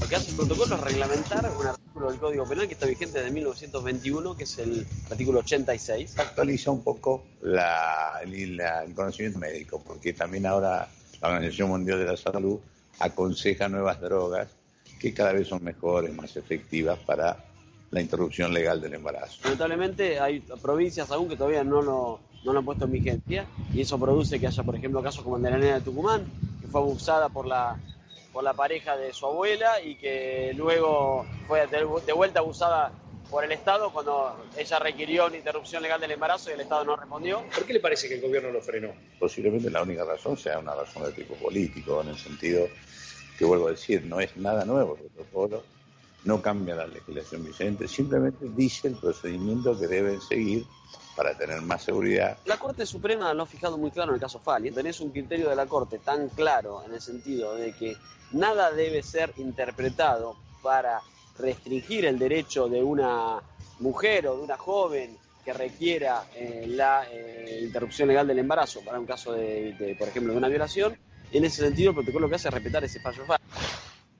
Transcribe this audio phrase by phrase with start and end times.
[0.00, 3.18] Lo que hace el protocolo es reglamentar un artículo del Código Penal que está vigente
[3.18, 6.18] desde 1921, que es el artículo 86.
[6.18, 10.88] Actualiza un poco la, la, el conocimiento médico, porque también ahora
[11.20, 12.58] la Organización Mundial de la Salud
[12.98, 14.48] aconseja nuevas drogas
[15.00, 17.44] que cada vez son mejores, más efectivas para
[17.90, 19.38] la interrupción legal del embarazo.
[19.44, 23.80] Lamentablemente hay provincias aún que todavía no lo, no lo han puesto en vigencia y
[23.80, 26.26] eso produce que haya, por ejemplo, casos como el de la nena de Tucumán,
[26.60, 27.78] que fue abusada por la
[28.38, 32.92] por la pareja de su abuela y que luego fue de vuelta abusada
[33.28, 36.94] por el Estado cuando ella requirió una interrupción legal del embarazo y el Estado no
[36.94, 37.42] respondió.
[37.52, 38.94] ¿Por qué le parece que el gobierno lo frenó?
[39.18, 42.68] Posiblemente la única razón sea una razón de tipo político, en el sentido
[43.36, 45.64] que vuelvo a decir, no es nada nuevo el protocolo,
[46.24, 50.64] no cambia la legislación vigente, simplemente dice el procedimiento que deben seguir
[51.16, 52.38] para tener más seguridad.
[52.44, 54.70] La Corte Suprema lo ha fijado muy claro en el caso Fali.
[54.70, 57.96] Tenés un criterio de la Corte tan claro en el sentido de que
[58.32, 61.00] nada debe ser interpretado para
[61.38, 63.40] restringir el derecho de una
[63.80, 69.00] mujer o de una joven que requiera eh, la eh, interrupción legal del embarazo para
[69.00, 70.96] un caso de, por ejemplo, de una violación.
[71.32, 73.22] En ese sentido, el protocolo lo que hace es respetar ese fallo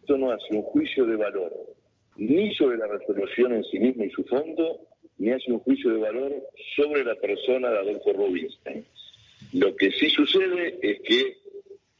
[0.01, 1.78] Esto no hace un juicio de valor
[2.19, 4.81] ni sobre la resolución en sí misma y su fondo,
[5.19, 6.33] ni hace un juicio de valor
[6.77, 8.85] sobre la persona de Adolfo Rubinstein.
[9.53, 11.39] Lo que sí sucede es que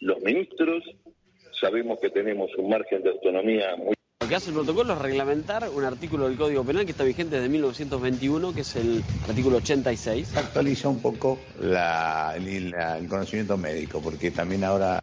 [0.01, 0.85] los ministros
[1.53, 5.71] sabemos que tenemos un margen de autonomía muy lo que hace el protocolo es reglamentar
[5.73, 10.37] un artículo del Código Penal que está vigente desde 1921, que es el artículo 86.
[10.37, 15.01] Actualiza un poco la, el conocimiento médico, porque también ahora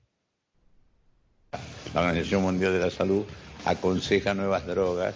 [1.93, 3.25] la Organización Mundial de la Salud
[3.65, 5.15] aconseja nuevas drogas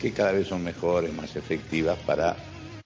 [0.00, 2.36] que cada vez son mejores, más efectivas para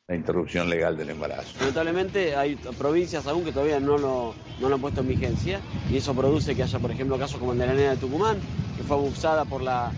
[0.09, 1.53] la interrupción legal del embarazo.
[1.61, 5.97] Lamentablemente hay provincias aún que todavía no lo, no lo han puesto en vigencia y
[5.99, 8.39] eso produce que haya, por ejemplo, casos como el de la nena de Tucumán,
[8.77, 9.93] que fue abusada por la,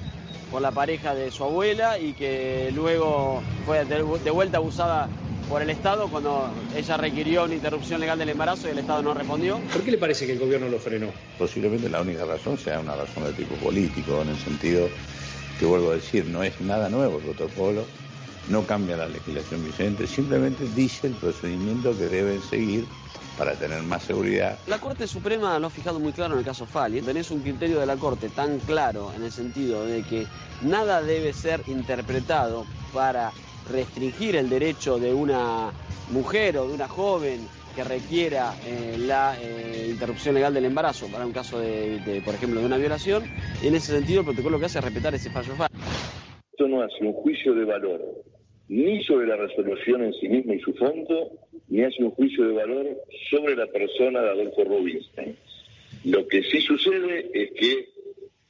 [0.51, 5.09] por la pareja de su abuela y que luego fue de, vuelta abusada
[5.49, 9.15] por el Estado cuando ella requirió una interrupción legal del embarazo y el Estado no
[9.15, 9.59] respondió.
[9.72, 11.09] ¿Por qué le parece que el gobierno lo frenó?
[11.38, 14.88] Posiblemente la única razón sea una razón de tipo político, en el sentido
[15.59, 17.84] que vuelvo a decir, no es nada nuevo el protocolo,
[18.49, 22.87] no cambia la legislación vigente, simplemente dice el procedimiento que deben seguir
[23.38, 24.59] para tener más seguridad.
[24.66, 27.03] La Corte Suprema lo ha fijado muy claro en el caso Fali.
[27.03, 30.27] Tenés un criterio de la Corte tan claro en el sentido de que
[30.62, 33.33] nada debe ser interpretado para
[33.71, 35.73] restringir el derecho de una
[36.11, 37.41] mujer o de una joven
[37.75, 42.61] que requiera eh, la eh, interrupción legal del embarazo para un caso de, por ejemplo,
[42.61, 43.25] de una violación.
[43.63, 45.53] En ese sentido, el protocolo que hace es respetar ese fallo
[46.53, 48.01] Esto no hace un juicio de valor
[48.69, 51.31] ni sobre la resolución en sí misma y su fondo,
[51.69, 52.87] ni hace un juicio de valor
[53.31, 55.37] sobre la persona de Adolfo Rubinstein.
[56.05, 57.89] Lo que sí sucede es que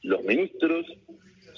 [0.03, 0.85] los ministros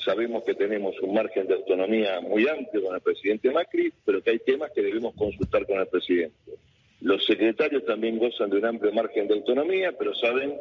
[0.08, 4.30] sabemos que tenemos un margen de autonomía muy amplio con el presidente Macri, pero que
[4.30, 6.54] hay temas que debemos consultar con el presidente.
[7.02, 10.56] Los secretarios también gozan de un amplio margen de autonomía, pero saben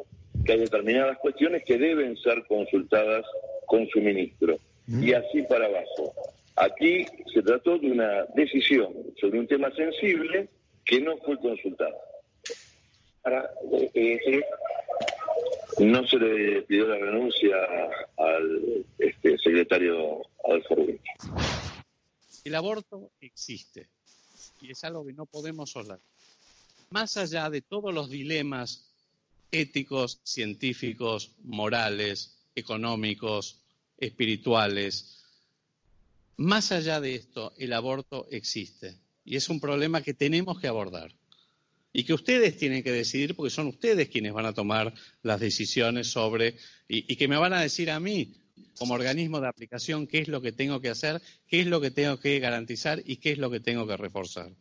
[0.44, 3.24] que hay determinadas cuestiones que deben ser consultadas
[3.66, 4.58] con su ministro.
[4.88, 6.12] Y así para abajo.
[6.56, 10.48] Aquí se trató de una decisión sobre un tema sensible
[10.84, 11.96] que no fue consultada.
[13.22, 13.50] Ahora,
[13.94, 14.42] eh, eh,
[15.80, 17.56] no se le pidió la renuncia
[18.16, 20.76] al este, secretario Adolfo.
[22.44, 23.88] El aborto existe
[24.60, 26.00] y es algo que no podemos hablar.
[26.90, 28.90] Más allá de todos los dilemas
[29.50, 33.60] éticos, científicos, morales, económicos,
[33.98, 35.24] espirituales,
[36.36, 41.12] más allá de esto, el aborto existe y es un problema que tenemos que abordar
[41.98, 46.08] y que ustedes tienen que decidir porque son ustedes quienes van a tomar las decisiones
[46.08, 48.34] sobre y, que me van a decir a mí
[48.76, 51.90] como organismo de aplicación qué es lo que tengo que hacer, qué es lo que
[51.90, 54.52] tengo que garantizar y qué es lo que tengo que reforzar.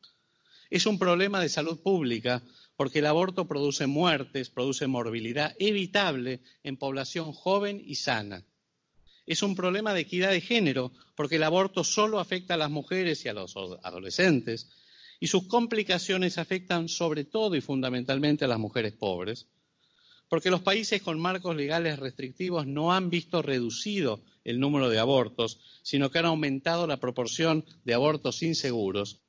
[0.70, 2.42] Es un problema de salud pública
[2.78, 8.46] porque el aborto produce muertes, produce morbilidad evitable en población joven y sana.
[9.26, 13.26] Es un problema de equidad de género porque el aborto solo afecta a las mujeres
[13.26, 14.70] y a los adolescentes
[15.20, 19.48] y sus complicaciones afectan sobre todo y fundamentalmente a las mujeres pobres,
[20.30, 25.60] porque los países con marcos legales restrictivos no han visto reducido el número de abortos,
[25.84, 29.20] sino que han aumentado la proporción de abortos inseguros.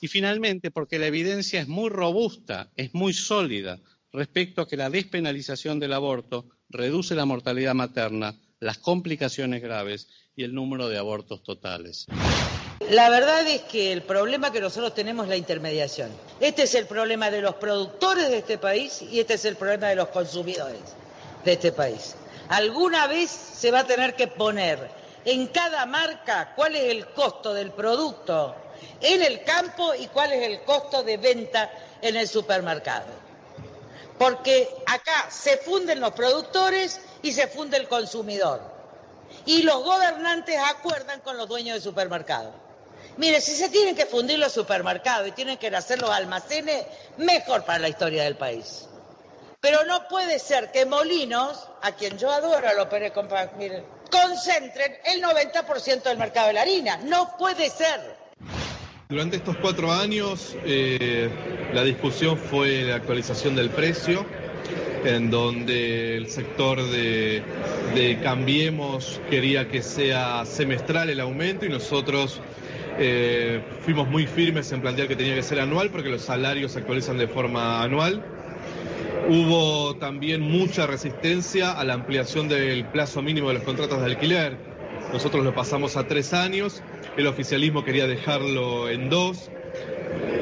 [0.00, 3.80] Y finalmente, porque la evidencia es muy robusta, es muy sólida
[4.12, 10.44] respecto a que la despenalización del aborto reduce la mortalidad materna, las complicaciones graves y
[10.44, 12.06] el número de abortos totales.
[12.80, 16.10] La verdad es que el problema que nosotros tenemos es la intermediación.
[16.40, 19.88] Este es el problema de los productores de este país y este es el problema
[19.88, 20.80] de los consumidores
[21.44, 22.14] de este país.
[22.48, 24.90] Alguna vez se va a tener que poner
[25.24, 28.54] en cada marca cuál es el costo del producto
[29.00, 31.70] en el campo y cuál es el costo de venta
[32.02, 33.06] en el supermercado.
[34.18, 38.60] Porque acá se funden los productores y se funde el consumidor.
[39.44, 42.52] Y los gobernantes acuerdan con los dueños de supermercados.
[43.18, 46.84] Mire, si se tienen que fundir los supermercados y tienen que hacer los almacenes,
[47.16, 48.86] mejor para la historia del país.
[49.60, 53.12] Pero no puede ser que Molinos, a quien yo adoro a los Pérez
[53.58, 56.98] miren, concentren el 90% del mercado de la harina.
[56.98, 58.16] No puede ser.
[59.08, 61.30] Durante estos cuatro años, eh,
[61.72, 64.26] la discusión fue la actualización del precio,
[65.04, 72.40] en donde el sector de Cambiemos quería que sea semestral el aumento y nosotros
[72.98, 76.78] eh, fuimos muy firmes en plantear que tenía que ser anual porque los salarios se
[76.78, 78.24] actualizan de forma anual.
[79.28, 84.56] Hubo también mucha resistencia a la ampliación del plazo mínimo de los contratos de alquiler.
[85.12, 86.82] Nosotros lo pasamos a tres años,
[87.16, 89.50] el oficialismo quería dejarlo en dos.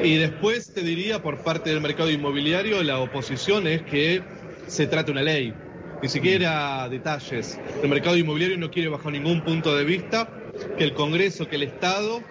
[0.03, 4.21] Y después te diría por parte del mercado inmobiliario, la oposición es que
[4.67, 5.53] se trate una ley,
[6.01, 7.59] ni siquiera detalles.
[7.81, 10.29] El mercado inmobiliario no quiere bajo ningún punto de vista
[10.77, 12.21] que el Congreso, que el Estado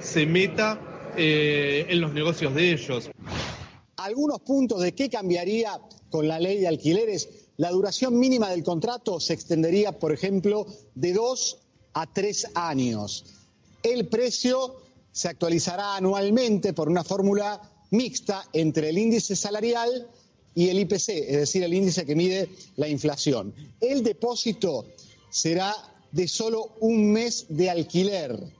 [0.00, 3.10] se meta eh, en los negocios de ellos.
[3.96, 5.80] Algunos puntos de qué cambiaría
[6.10, 7.28] con la ley de alquileres.
[7.56, 11.58] La duración mínima del contrato se extendería, por ejemplo, de dos
[11.92, 13.24] a tres años.
[13.82, 14.76] El precio
[15.12, 17.60] se actualizará anualmente por una fórmula
[17.90, 20.08] mixta entre el índice salarial
[20.54, 23.54] y el IPC, es decir, el índice que mide la inflación.
[23.80, 24.86] El depósito
[25.30, 25.74] será
[26.12, 28.59] de solo un mes de alquiler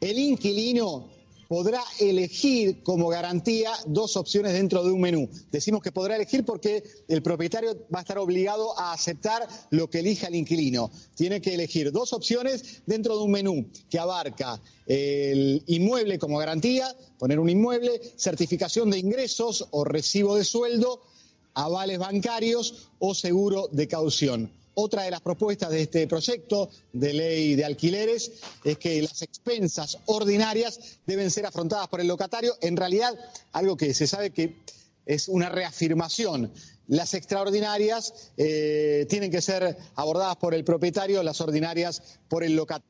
[0.00, 1.18] el inquilino
[1.48, 5.28] podrá elegir como garantía dos opciones dentro de un menú.
[5.50, 10.00] Decimos que podrá elegir porque el propietario va a estar obligado a aceptar lo que
[10.00, 10.90] elija el inquilino.
[11.14, 16.94] Tiene que elegir dos opciones dentro de un menú que abarca el inmueble como garantía,
[17.18, 21.00] poner un inmueble, certificación de ingresos o recibo de sueldo,
[21.54, 24.57] avales bancarios o seguro de caución.
[24.80, 28.30] Otra de las propuestas de este proyecto de ley de alquileres
[28.62, 32.54] es que las expensas ordinarias deben ser afrontadas por el locatario.
[32.60, 33.12] En realidad,
[33.50, 34.54] algo que se sabe que
[35.04, 36.52] es una reafirmación.
[36.86, 42.88] Las extraordinarias eh, tienen que ser abordadas por el propietario, las ordinarias por el locatario.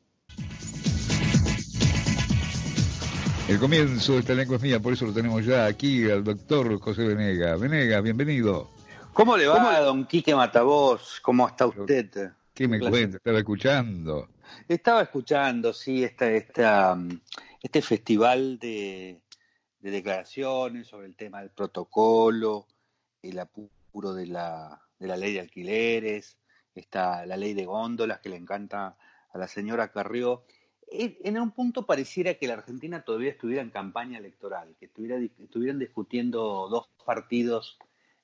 [3.47, 6.79] El comienzo de esta lengua es mía, por eso lo tenemos ya aquí al doctor
[6.79, 7.55] José Venega.
[7.55, 8.78] Venega, bienvenido.
[9.13, 11.19] ¿Cómo le va, don Quique Matavoz?
[11.21, 12.31] ¿Cómo está usted?
[12.53, 13.17] ¿Qué me cuenta?
[13.17, 14.29] Estaba escuchando.
[14.67, 16.97] Estaba escuchando, sí, esta, esta,
[17.61, 19.21] este festival de,
[19.79, 22.67] declaraciones sobre el tema del protocolo,
[23.21, 26.37] el apuro de la, de la ley de alquileres,
[26.75, 28.97] está la ley de góndolas que le encanta
[29.31, 30.43] a la señora Carrió.
[30.91, 35.77] En un punto pareciera que la Argentina todavía estuviera en campaña electoral, que estuviera, estuvieran
[35.77, 37.77] discutiendo dos partidos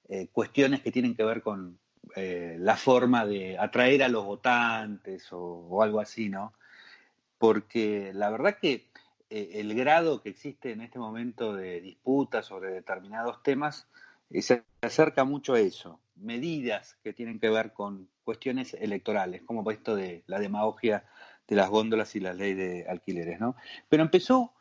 [0.07, 1.79] eh, cuestiones que tienen que ver con
[2.15, 6.53] eh, la forma de atraer a los votantes o, algo así, ¿no?
[7.37, 8.87] Porque la verdad que
[9.29, 13.87] eh, el grado que existe en este momento de disputa sobre determinados temas
[14.39, 19.95] se acerca mucho a eso, medidas que tienen que ver con cuestiones electorales, como esto
[19.95, 21.05] de la demagogia
[21.47, 23.55] de las góndolas y la ley de alquileres, ¿no?
[23.89, 24.53] Pero empezó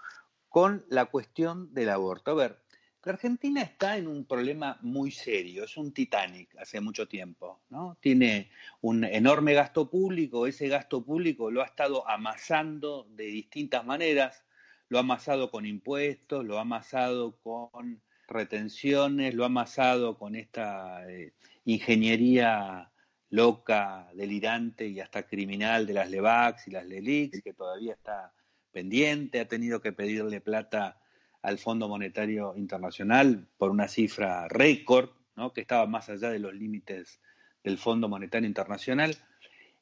[0.49, 2.31] con la cuestión del aborto.
[2.31, 2.64] A ver,
[3.05, 7.99] la Argentina está en un problema muy serio, es un Titanic hace mucho tiempo, ¿no?
[8.01, 14.45] Tiene un enorme gasto público, ese gasto público lo ha estado amasando de distintas maneras,
[14.89, 21.11] lo ha amasado con impuestos, lo ha amasado con retenciones, lo ha amasado con esta
[21.11, 21.35] eh,
[21.65, 22.91] ingeniería
[23.29, 28.33] loca, delirante y hasta criminal de las LEVAX y las LELIX, que todavía está
[28.73, 31.01] pendiente, ha tenido que pedirle plata
[31.45, 35.53] al Fondo Monetario Internacional por una cifra récord, ¿no?
[35.53, 37.21] que estaba más allá de los límites
[37.63, 39.15] del Fondo Monetario Internacional.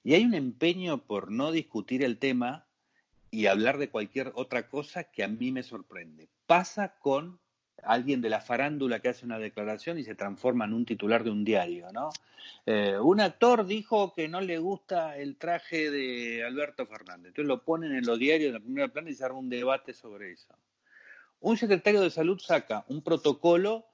[0.02, 2.66] Y hay un empeño por no discutir el tema
[3.30, 6.28] y hablar de cualquier otra cosa que a mí me sorprende.
[6.46, 7.38] Pasa con
[7.84, 11.30] alguien de la farándula que hace una declaración y se transforma en un titular de
[11.30, 12.10] un diario, ¿no?
[12.66, 17.62] Eh, un actor dijo que no le gusta el traje de Alberto Fernández, entonces lo
[17.62, 20.52] ponen en los diarios en la primera plana y se arma un debate sobre eso.
[21.44, 23.86] Un secretario de salud saca un protocolo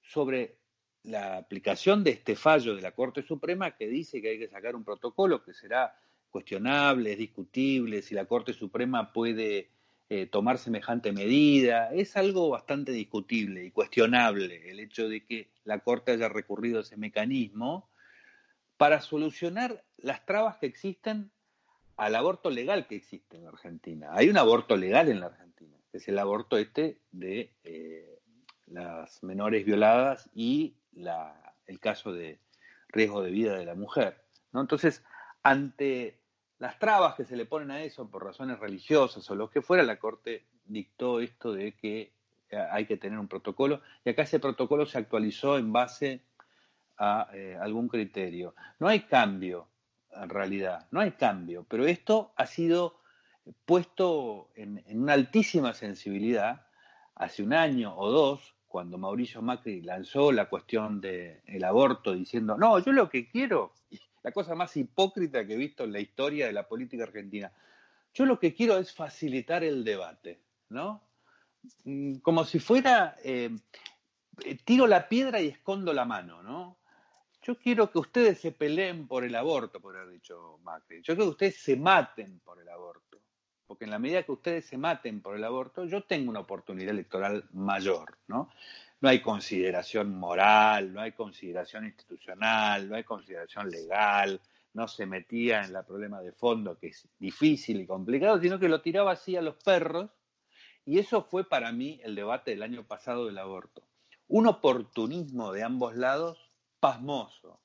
[0.00, 0.58] sobre
[1.02, 4.76] la aplicación de este fallo de la Corte Suprema que dice que hay que sacar
[4.76, 5.98] un protocolo que será
[6.30, 9.72] cuestionable, es discutible, si la Corte Suprema puede
[10.08, 11.92] eh, tomar semejante medida.
[11.92, 16.82] Es algo bastante discutible y cuestionable el hecho de que la Corte haya recurrido a
[16.82, 17.90] ese mecanismo
[18.76, 21.32] para solucionar las trabas que existen
[21.96, 24.10] al aborto legal que existe en la Argentina.
[24.12, 28.20] Hay un aborto legal en la Argentina, es el aborto este de eh,
[28.66, 32.40] las menores violadas y la, el caso de
[32.88, 34.24] riesgo de vida de la mujer.
[34.52, 34.60] ¿no?
[34.60, 35.04] Entonces,
[35.42, 36.18] ante
[36.58, 39.82] las trabas que se le ponen a eso por razones religiosas o lo que fuera,
[39.82, 42.12] la Corte dictó esto de que
[42.50, 46.22] eh, hay que tener un protocolo y acá ese protocolo se actualizó en base
[46.98, 48.54] a eh, algún criterio.
[48.80, 49.68] No hay cambio,
[50.10, 53.00] en realidad, no hay cambio, pero esto ha sido
[53.64, 56.66] puesto en, una altísima sensibilidad
[57.14, 62.78] hace un año o dos, cuando Mauricio Macri lanzó la cuestión del aborto diciendo, no,
[62.80, 63.72] yo lo que quiero
[64.24, 67.52] la cosa más hipócrita que he visto en la historia de la política argentina.
[68.14, 71.02] Yo lo que quiero es facilitar el debate, ¿no?
[71.84, 73.50] Mm, como si fuera, eh,
[74.44, 76.78] eh, tiro la piedra y escondo la mano, ¿no?
[77.42, 81.02] Yo quiero que ustedes se peleen por el aborto, por haber dicho Macri.
[81.02, 83.13] Yo quiero que ustedes se maten por el aborto.
[83.66, 86.90] Porque en la medida que ustedes se maten por el aborto, yo tengo una oportunidad
[86.90, 88.50] electoral mayor, ¿no?
[89.04, 94.40] no hay consideración moral, no hay consideración institucional, no hay consideración legal,
[94.72, 98.66] no se metía en el problema de fondo, que es difícil y complicado, sino que
[98.66, 100.10] lo tiraba así a los perros,
[100.86, 103.82] y eso fue para mí el debate del año pasado del aborto.
[104.26, 106.38] Un oportunismo de ambos lados
[106.80, 107.60] pasmoso.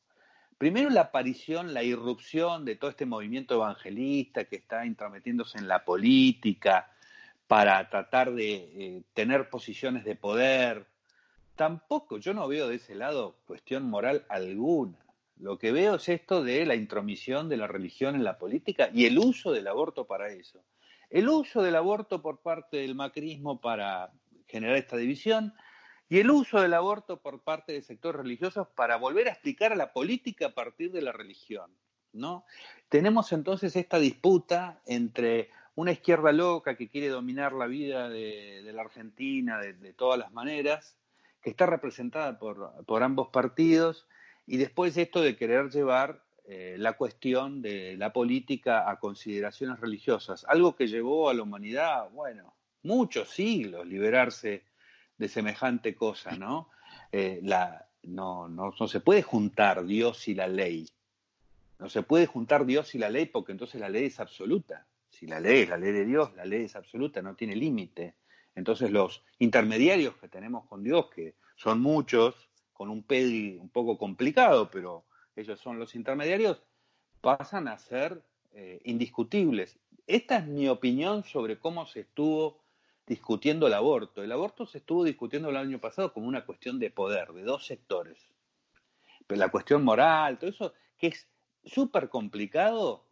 [0.60, 5.86] Primero la aparición, la irrupción de todo este movimiento evangelista que está intrometiéndose en la
[5.86, 6.92] política
[7.48, 10.86] para tratar de eh, tener posiciones de poder,
[11.56, 14.98] tampoco, yo no veo de ese lado cuestión moral alguna.
[15.38, 19.06] Lo que veo es esto de la intromisión de la religión en la política y
[19.06, 20.62] el uso del aborto para eso.
[21.10, 24.12] El uso del aborto por parte del macrismo para
[24.46, 25.54] generar esta división
[26.10, 29.76] y el uso del aborto por parte de sectores religiosos para volver a explicar a
[29.76, 31.72] la política a partir de la religión.
[32.12, 32.46] ¿no?
[32.90, 38.82] Tenemos entonces esta disputa entre una izquierda loca que quiere dominar la vida de, la
[38.82, 41.00] Argentina de todas las maneras
[41.42, 44.08] que está representada por, ambos partidos,
[44.46, 50.46] y después esto de querer llevar eh, la cuestión de la política a consideraciones religiosas,
[50.48, 54.64] algo que llevó a la humanidad, bueno, muchos siglos liberarse
[55.20, 56.70] de semejante cosa, ¿no?
[57.12, 57.42] Eh,
[58.04, 60.90] no, no, no se puede juntar Dios y la ley.
[61.78, 64.88] No se puede juntar Dios y la ley porque entonces la ley es absoluta.
[65.10, 68.16] Si la ley es la ley de Dios, la ley es absoluta, no tiene límite.
[68.56, 73.98] Entonces los intermediarios que tenemos con Dios, que son muchos, con un pedi un poco
[73.98, 76.62] complicado, pero ellos son los intermediarios,
[77.20, 79.78] pasan a ser eh, indiscutibles.
[80.08, 82.62] Esta es mi opinión sobre cómo se estuvo
[83.10, 84.24] discutiendo el aborto.
[84.24, 87.66] El aborto se estuvo discutiendo el año pasado como una cuestión de poder, de dos
[87.66, 88.20] sectores.
[89.26, 91.28] Pero la cuestión moral, todo eso, que es
[91.66, 93.08] súper complicado,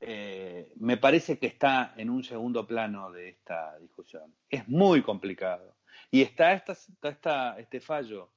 [0.00, 4.34] eh, me parece que está en un segundo plano de esta discusión.
[4.48, 5.76] Es muy complicado.
[6.10, 8.30] Y está, esta, este fallo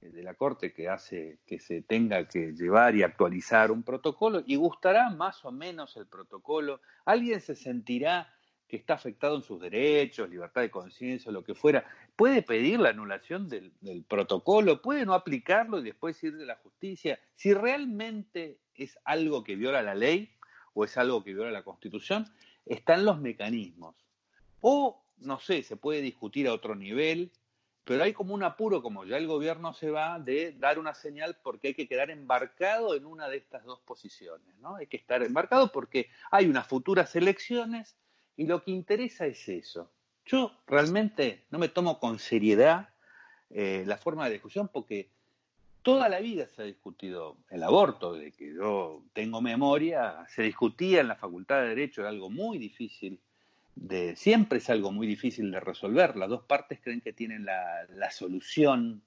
[0.00, 4.42] eh, de la Corte que hace que se tenga que llevar y actualizar un protocolo
[4.46, 6.80] y gustará más o menos el protocolo.
[7.04, 8.35] Alguien se sentirá
[8.68, 11.84] que está afectado en sus derechos, libertad de conciencia, lo que fuera,
[12.16, 13.72] puede pedir la anulación del,
[14.08, 17.18] protocolo, puede no aplicarlo y después ir de la justicia.
[17.36, 20.30] Si realmente es algo que viola la ley,
[20.74, 22.26] o es algo que viola la Constitución,
[22.66, 23.94] están los mecanismos.
[24.60, 27.30] O, no sé, se puede discutir a otro nivel,
[27.84, 31.38] pero hay como un apuro, como ya el gobierno se va, de dar una señal
[31.42, 34.74] porque hay que quedar embarcado en una de estas dos posiciones, ¿no?
[34.74, 37.96] Hay que estar embarcado porque hay unas futuras elecciones
[38.36, 39.90] y lo que interesa es eso.
[40.24, 42.90] Yo realmente no me tomo con seriedad
[43.50, 45.08] eh, la forma de discusión porque
[45.82, 51.00] toda la vida se ha discutido el aborto, de que yo tengo memoria, se discutía
[51.00, 53.20] en la Facultad de Derecho, era algo muy difícil,
[53.76, 56.16] de, siempre es algo muy difícil de resolver.
[56.16, 59.02] Las dos partes creen que tienen la, solución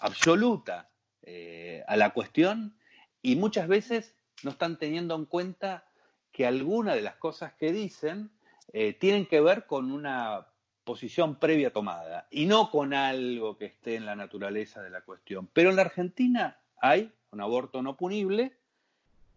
[0.00, 0.88] absoluta
[1.22, 2.78] eh, a la cuestión
[3.20, 5.84] y muchas veces no están teniendo en cuenta
[6.32, 8.30] que algunas de las cosas que dicen
[8.72, 10.46] eh, tienen que ver con una
[10.84, 15.48] posición previa tomada y no con algo que esté en la naturaleza de la cuestión.
[15.52, 18.52] Pero en la Argentina hay un aborto no punible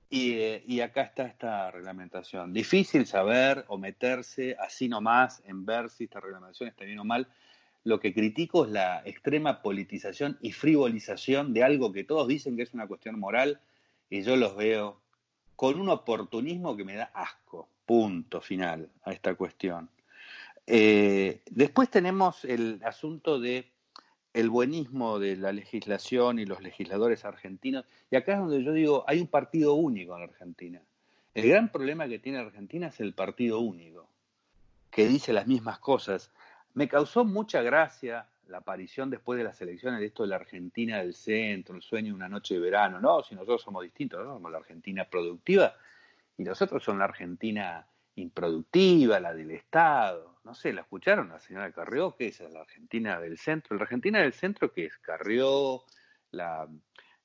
[0.09, 2.53] y, eh, y, acá está esta reglamentación.
[2.53, 7.27] Difícil saber o meterse así nomás en ver si esta reglamentación está bien o mal.
[7.83, 12.63] Lo que critico es la extrema politización y frivolización de algo que todos dicen que
[12.63, 13.59] es una cuestión moral
[14.09, 14.99] y yo los veo
[15.55, 17.67] con un oportunismo que me da asco.
[17.89, 19.89] Punto final a esta cuestión.
[20.67, 23.71] Eh, después tenemos el asunto de
[24.31, 27.85] el buenismo de la legislación y los legisladores argentinos.
[28.11, 30.79] Y acá es donde yo digo, hay un partido único en Argentina.
[31.33, 34.07] El gran problema que tiene Argentina es el partido único,
[34.91, 36.29] que dice las mismas cosas.
[36.75, 40.99] Me causó mucha gracia la aparición después de las elecciones de esto de la Argentina
[40.99, 43.01] del centro, el sueño de una noche de verano.
[43.01, 44.35] No, si nosotros somos distintos, ¿no?
[44.35, 45.73] somos la Argentina productiva
[46.39, 50.39] y nosotros somos la Argentina improductiva, la del Estado.
[50.45, 52.15] No sé, ¿la escucharon la señora Carrió?
[52.15, 53.75] ¿Qué es la Argentina del centro?
[53.75, 54.97] ¿La Argentina del centro qué es?
[54.99, 55.83] Carrió,
[56.31, 56.65] la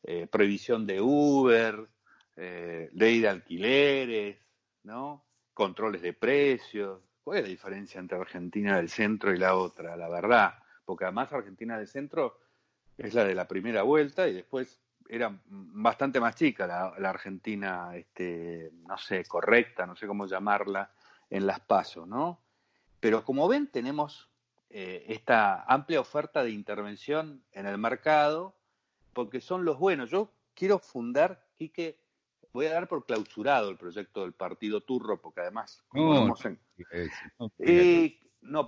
[0.03, 1.89] eh, prohibición de Uber,
[2.35, 4.37] eh, ley de alquileres,
[4.83, 5.25] ¿no?
[5.53, 7.01] Controles de precios.
[7.23, 9.97] ¿Cuál es la diferencia entre Argentina del centro y la otra?
[9.97, 10.55] La verdad.
[10.85, 12.41] Porque además Argentina del centro
[12.99, 18.73] es la de la primera vuelta y después era bastante más chica la, Argentina, este,
[18.87, 20.91] no sé, correcta, no sé cómo llamarla,
[21.31, 22.41] en las pasos, ¿no?
[23.01, 24.31] Pero como ven, tenemos
[24.71, 28.55] eh, esta amplia oferta de intervención en el mercado,
[29.13, 30.11] porque son los buenos.
[30.11, 32.01] Yo quiero fundar, Quique,
[32.53, 36.35] voy a dar por clausurado el proyecto del Partido Turro, porque además, como no,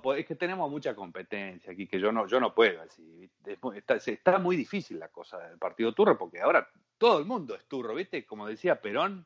[0.01, 3.29] pues es que tenemos mucha competencia aquí, que yo no, yo no puedo así.
[3.75, 6.67] Está, está, muy difícil la cosa del partido turro, porque ahora
[6.97, 8.25] todo el mundo es turro, ¿viste?
[8.25, 9.25] Como decía Perón,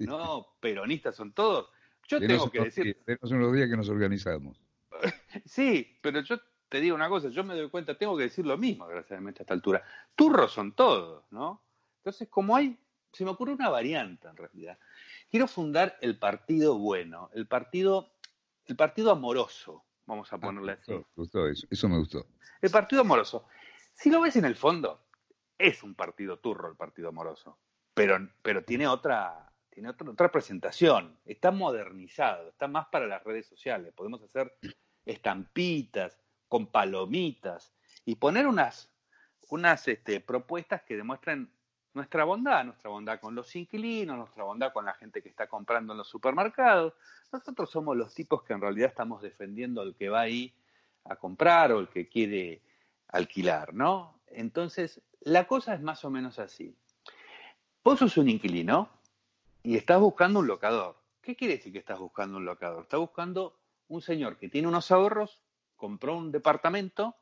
[0.00, 1.70] no, peronistas son todos.
[2.06, 2.98] Yo tengo que decir.
[3.04, 4.60] Tenemos unos días que nos organizamos.
[5.44, 6.38] sí, pero yo
[6.68, 9.44] te digo una cosa, yo me doy cuenta, tengo que decir lo mismo, desgraciadamente, a
[9.44, 9.82] esta altura.
[10.14, 11.62] Turros son todos, ¿no?
[11.98, 12.76] Entonces, como hay,
[13.12, 14.78] se me ocurre una variante en realidad.
[15.30, 18.12] Quiero fundar el partido bueno, el partido
[18.66, 20.92] el partido amoroso, vamos a ah, ponerle así.
[21.14, 22.26] Gustó, eso, eso me gustó.
[22.60, 23.46] El partido amoroso.
[23.94, 25.06] Si lo ves en el fondo,
[25.58, 27.58] es un partido turro el partido amoroso,
[27.94, 33.46] pero, pero tiene otra tiene otra, otra presentación, está modernizado, está más para las redes
[33.46, 34.54] sociales, podemos hacer
[35.06, 38.92] estampitas con palomitas y poner unas,
[39.48, 41.50] unas este, propuestas que demuestren
[41.94, 45.92] nuestra bondad, nuestra bondad con los inquilinos, nuestra bondad con la gente que está comprando
[45.92, 46.94] en los supermercados.
[47.32, 50.54] Nosotros somos los tipos que en realidad estamos defendiendo al que va ahí
[51.04, 52.62] a comprar o el que quiere
[53.08, 54.20] alquilar, ¿no?
[54.28, 56.74] Entonces, la cosa es más o menos así.
[57.84, 58.88] Vos sos un inquilino
[59.62, 60.96] y estás buscando un locador.
[61.20, 62.82] ¿Qué quiere decir que estás buscando un locador?
[62.82, 65.40] Estás buscando un señor que tiene unos ahorros,
[65.76, 67.16] compró un departamento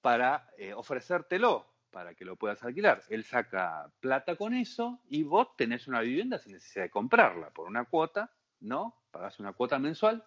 [0.00, 3.02] para eh, ofrecértelo para que lo puedas alquilar.
[3.08, 7.66] Él saca plata con eso y vos tenés una vivienda sin necesidad de comprarla por
[7.66, 8.94] una cuota, ¿no?
[9.10, 10.24] Pagás una cuota mensual,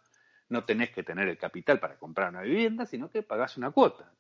[0.49, 4.11] no tenés que tener el capital para comprar una vivienda, sino que pagás una cuota.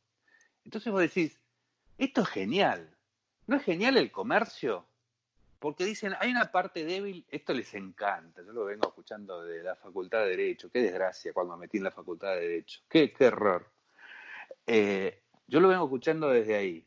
[0.63, 1.39] Entonces vos decís,
[1.97, 2.89] esto es genial.
[3.45, 4.87] ¿No es genial el comercio?
[5.59, 9.75] Porque dicen, hay una parte débil, esto les encanta, yo lo vengo escuchando de la
[9.75, 13.71] Facultad de Derecho, qué desgracia cuando metí en la Facultad de Derecho, qué, error.
[14.67, 16.85] Eh, yo lo vengo escuchando desde ahí.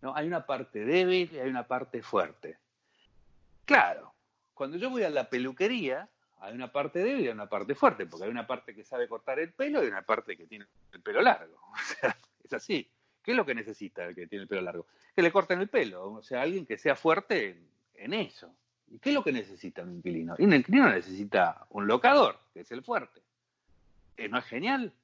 [0.00, 0.14] ¿No?
[0.14, 2.58] Hay una parte débil y hay una parte fuerte.
[3.64, 4.14] Claro,
[4.54, 6.08] cuando yo voy a la peluquería,
[6.40, 9.38] hay una parte débil y una parte fuerte, porque hay una parte que sabe cortar
[9.38, 11.60] el pelo y una parte que tiene el pelo largo.
[11.72, 12.90] O sea, es así.
[13.22, 14.86] ¿Qué es lo que necesita el que tiene el pelo largo?
[15.14, 17.60] Que le corten el pelo, o sea, alguien que sea fuerte
[17.94, 18.54] en, eso.
[18.86, 20.34] ¿Y qué es lo que necesita un inquilino?
[20.38, 23.20] Y un inquilino necesita un locador, que es el fuerte.
[24.16, 24.94] ¿Eh, ¿No es genial?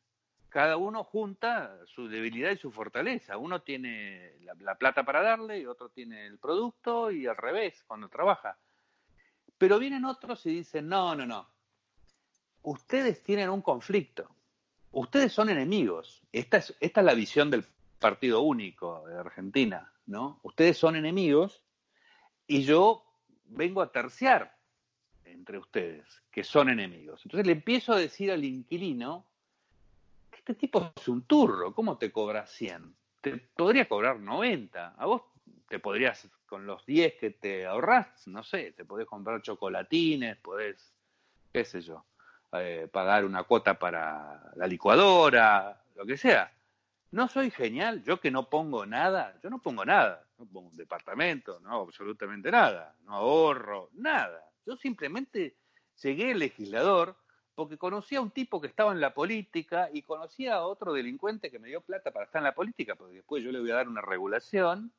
[0.54, 3.36] Cada uno junta su debilidad y su fortaleza.
[3.36, 8.08] Uno tiene la, plata para darle y otro tiene el producto y al revés cuando
[8.08, 8.56] trabaja.
[9.58, 11.50] Pero vienen otros y dicen, no, no, no.
[12.62, 14.30] Ustedes tienen un conflicto.
[14.92, 16.22] Ustedes son enemigos.
[16.30, 17.64] Esta es, esta es la visión del
[17.98, 20.38] Partido Único de Argentina, ¿no?
[20.44, 21.64] Ustedes son enemigos
[22.46, 23.04] y yo
[23.46, 24.56] vengo a terciar
[25.24, 27.22] entre ustedes, que son enemigos.
[27.24, 29.26] Entonces le empiezo a decir al inquilino,
[30.46, 32.94] este tipo es un turro, ¿cómo te cobra 100?
[33.22, 34.94] Te podría cobrar 90.
[34.98, 35.22] A vos
[35.70, 40.92] te podrías, con los 10 que te ahorras, no sé, te podés comprar chocolatines, podés,
[41.50, 42.04] qué sé yo,
[42.52, 46.52] eh, pagar una cuota para la licuadora, lo que sea.
[47.11, 50.76] No soy genial, yo que no pongo nada, yo no pongo nada, no pongo un
[50.76, 54.44] departamento, no hago absolutamente nada, no ahorro, nada.
[54.66, 55.57] Yo simplemente
[56.02, 57.16] llegué legislador
[57.54, 61.50] porque conocí a un tipo que estaba en la política y conocí a otro delincuente
[61.50, 63.76] que me dio plata para estar en la política, porque después yo le voy a
[63.76, 64.92] dar una regulación.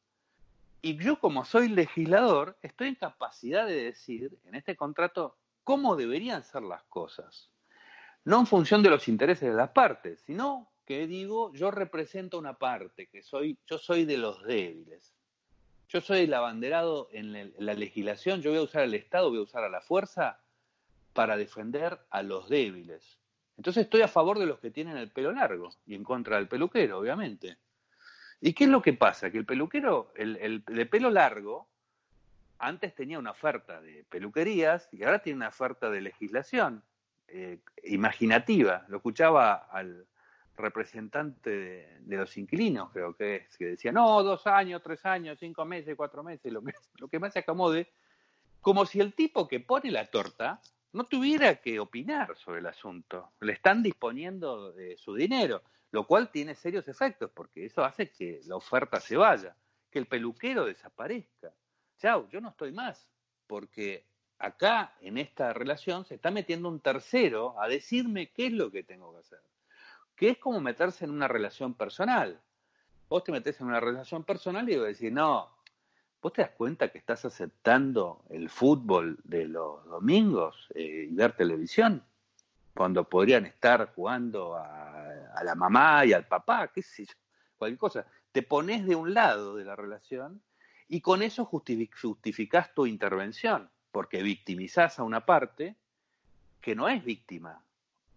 [0.82, 6.44] Y yo como soy legislador, estoy en capacidad de decir en este contrato cómo deberían
[6.44, 7.50] ser las cosas.
[8.24, 12.54] No en función de los intereses de las partes, sino que digo, yo represento una
[12.54, 15.14] parte, que soy, yo soy de los débiles.
[15.88, 19.44] Yo soy el abanderado en la legislación, yo voy a usar al Estado, voy a
[19.44, 20.40] usar a la fuerza
[21.16, 23.18] para defender a los débiles.
[23.58, 26.50] Entonces estoy a favor de los que tienen el pelo largo y en contra del
[26.50, 27.58] peluquero, obviamente.
[28.42, 29.32] ¿Y qué es lo que pasa?
[29.32, 31.70] Que el peluquero, el, de pelo largo,
[32.60, 36.84] antes tenía una oferta de peluquerías y ahora tiene una oferta de legislación
[37.30, 38.86] eh, imaginativa.
[38.90, 40.06] Lo escuchaba al
[40.58, 41.50] representante
[42.02, 45.96] de, los inquilinos, creo que es, que decía, no, dos años, tres años, cinco meses,
[45.96, 47.90] cuatro meses, lo que, lo que más se acomode,
[48.60, 50.60] como si el tipo que pone la torta
[50.96, 53.34] no tuviera que opinar sobre el asunto.
[53.42, 58.40] Le están disponiendo de su dinero, lo cual tiene serios efectos, porque eso hace que
[58.46, 59.56] la oferta se vaya,
[59.92, 61.52] que el peluquero desaparezca.
[61.98, 63.10] Chao, yo no estoy más,
[63.46, 64.06] porque
[64.40, 68.84] acá en esta relación se está metiendo un tercero a decirme qué es lo que
[68.84, 69.42] tengo que hacer.
[70.16, 72.40] Que es como meterse en una relación personal.
[73.10, 75.55] Vos te metes en una relación personal y vas a decir, no,
[76.26, 81.34] ¿Vos te das cuenta que estás aceptando el fútbol de los domingos eh, y ver
[81.34, 82.04] televisión?
[82.74, 87.14] Cuando podrían estar jugando a, la mamá y al papá, qué sé yo,
[87.60, 88.08] cualquier cosa.
[88.32, 90.42] Te pones de un lado de la relación
[90.88, 95.76] y con eso justificás tu intervención, porque victimizás a una parte
[96.60, 97.62] que no es víctima.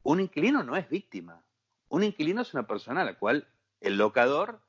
[0.03, 1.43] Un inquilino no es víctima.
[1.91, 3.47] Un inquilino es una persona a la cual
[3.83, 4.61] el locador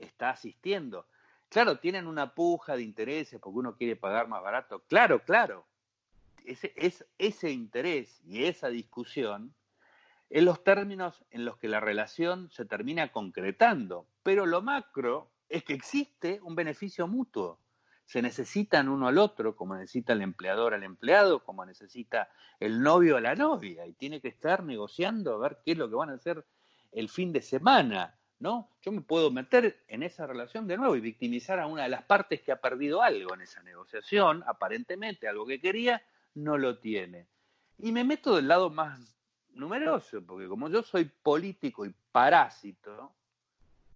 [0.00, 1.06] está asistiendo
[1.48, 4.82] Claro, tienen una puja de intereses porque uno quiere pagar más barato.
[4.88, 5.66] Claro, claro.
[6.44, 9.54] Ese, es, ese interés y esa discusión
[10.30, 14.06] en los términos en los que la relación se termina concretando.
[14.22, 17.58] Pero lo macro es que existe un beneficio mutuo.
[18.04, 23.16] Se necesitan uno al otro, como necesita el empleador al empleado, como necesita el novio
[23.16, 26.10] a la novia, y tiene que estar negociando a ver qué es lo que van
[26.10, 26.44] a hacer
[26.92, 28.17] el fin de semana.
[28.40, 28.70] ¿No?
[28.82, 32.04] Yo me puedo meter en esa relación de nuevo y victimizar a una de las
[32.04, 36.02] partes que ha perdido algo en esa negociación, aparentemente algo que quería,
[36.34, 37.26] no lo tiene.
[37.78, 39.16] Y me meto del lado más
[39.54, 43.12] numeroso, porque como yo soy político y parásito,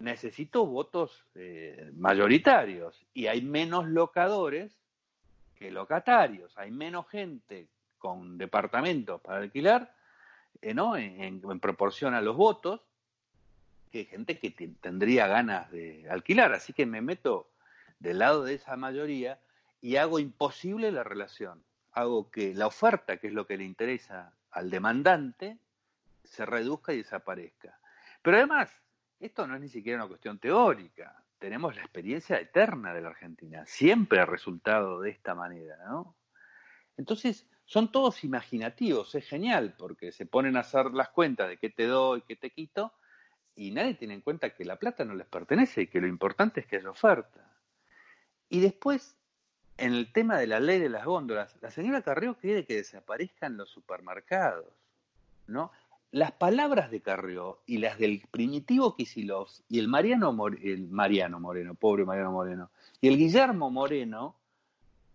[0.00, 4.76] necesito votos eh, mayoritarios y hay menos locadores
[5.54, 9.94] que locatarios, hay menos gente con departamentos para alquilar,
[10.60, 10.96] eh, ¿no?
[10.96, 12.80] en proporción a los votos,
[13.92, 16.52] que gente que tendría ganas de alquilar.
[16.54, 17.50] Así que me meto
[18.00, 19.38] del lado de esa mayoría
[19.80, 21.62] y hago imposible la relación.
[21.92, 25.58] Hago que la oferta, que es lo que le interesa al demandante,
[26.24, 27.78] se reduzca y desaparezca.
[28.22, 28.70] Pero además,
[29.20, 31.22] esto no es ni siquiera una cuestión teórica.
[31.38, 33.66] Tenemos la experiencia eterna de la Argentina.
[33.66, 36.16] Siempre ha resultado de esta manera, ¿no?
[36.96, 39.14] Entonces, son todos imaginativos.
[39.14, 42.50] Es genial porque se ponen a hacer las cuentas de qué te doy, qué te
[42.50, 42.94] quito,
[43.54, 46.60] y nadie tiene en cuenta que la plata no les pertenece y que lo importante
[46.60, 47.50] es que haya oferta.
[48.48, 49.16] Y después,
[49.76, 53.56] en el tema de la ley de las góndolas, la señora Carrió quiere que desaparezcan
[53.56, 54.66] los supermercados,
[55.46, 55.70] ¿no?
[56.10, 61.74] Las palabras de Carrió y las del primitivo Kisilov y el Mariano, el Mariano Moreno,
[61.74, 64.36] pobre Mariano Moreno, y el Guillermo Moreno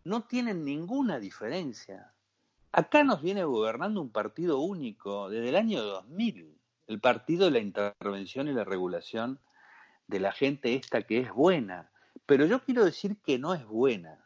[0.03, 2.11] no tienen ninguna diferencia.
[2.71, 6.56] Acá nos viene gobernando un partido único desde el año 2000
[6.87, 9.39] el partido de la intervención y la regulación
[10.07, 11.91] de la gente esta que es buena.
[12.25, 14.25] Pero yo quiero decir que no es buena,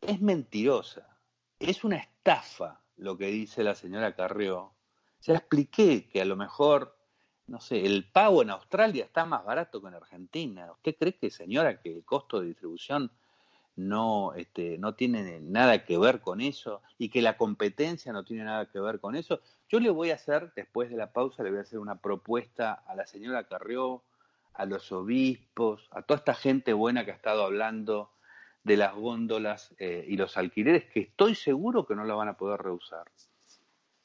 [0.00, 1.16] es mentirosa,
[1.58, 4.74] es una estafa lo que dice la señora Carrió.
[5.22, 6.96] Ya expliqué que a lo mejor,
[7.46, 10.70] no sé, el pago en Australia está más barato que en Argentina.
[10.72, 13.10] ¿Usted cree que, señora, que el costo de distribución
[13.78, 18.42] no, este, no tiene nada que ver con eso y que la competencia no tiene
[18.42, 19.40] nada que ver con eso.
[19.68, 22.72] Yo le voy a hacer, después de la pausa, le voy a hacer una propuesta
[22.72, 24.02] a la señora Carrió,
[24.52, 28.10] a los obispos, a toda esta gente buena que ha estado hablando
[28.64, 32.36] de las góndolas eh, y los alquileres, que estoy seguro que no la van a
[32.36, 33.04] poder rehusar.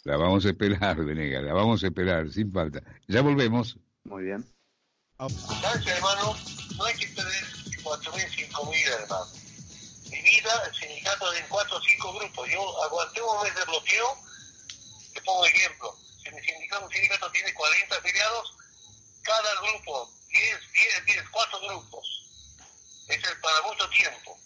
[0.04, 2.84] La vamos a esperar, Venega, la vamos a esperar, sin falta.
[3.08, 3.80] Ya volvemos.
[4.04, 4.46] Muy bien.
[5.18, 6.36] hermano?
[6.78, 7.34] No hay que tener
[7.84, 9.43] 4.000, 5.000, hermano
[10.22, 12.50] vida el sindicato en cuatro o cinco grupos.
[12.50, 14.18] Yo aguanté un mes de bloqueo,
[15.14, 15.98] te pongo ejemplo.
[16.24, 18.54] Si mi sindicato, un sindicato tiene 40 afiliados,
[19.24, 22.06] cada grupo, 10, 10, 10, cuatro grupos.
[23.08, 24.38] Eso es para mucho tiempo.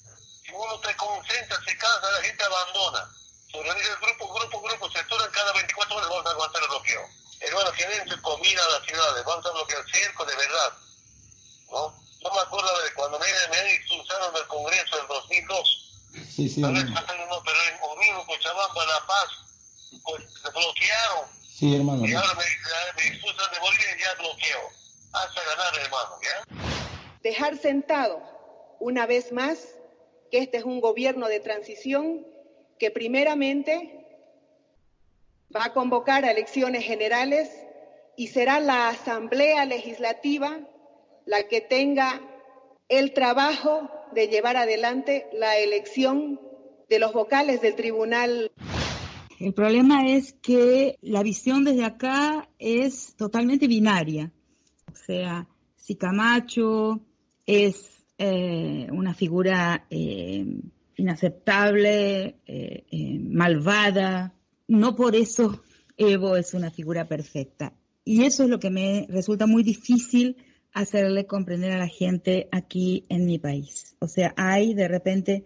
[0.44, 3.10] Si uno se concentra, se cansa, la gente abandona.
[3.52, 6.70] Se organiza el grupo, grupo, grupo, se aturan cada 24 horas, vamos a aguantar el
[6.70, 7.10] bloqueo.
[7.40, 10.74] Hermano, que den comida a las ciudades, vamos a bloquear el circo de verdad.
[11.70, 12.07] ¿No?
[12.24, 16.02] Yo me acuerdo de cuando me, me expulsaron del Congreso en 2002.
[16.30, 16.62] Sí, sí.
[16.62, 19.30] Vez no, pero en Omino, Cochabamba, La Paz,
[20.04, 21.26] pues se bloquearon.
[21.48, 22.06] Sí, hermano.
[22.06, 24.70] Y ahora me, me expulsan de Bolivia y ya bloqueo.
[25.14, 27.20] Hasta ganar, hermano, ¿ya?
[27.22, 28.22] Dejar sentado
[28.80, 29.60] una vez más
[30.32, 32.26] que este es un gobierno de transición
[32.80, 34.06] que primeramente
[35.56, 37.50] va a convocar a elecciones generales
[38.16, 40.60] y será la Asamblea Legislativa
[41.28, 42.22] la que tenga
[42.90, 46.40] el trabajo de llevar adelante la elección
[46.90, 48.52] de los vocales del tribunal.
[49.40, 54.32] El problema es que la visión desde acá es totalmente binaria.
[54.92, 57.02] O sea, si Camacho
[57.46, 60.46] es eh, una figura eh,
[60.96, 64.34] inaceptable, eh, malvada,
[64.68, 65.62] no por eso
[65.98, 67.74] Evo es una figura perfecta.
[68.06, 70.38] Y eso es lo que me resulta muy difícil
[70.78, 73.96] hacerle comprender a la gente aquí en mi país.
[74.00, 75.44] O sea, hay de repente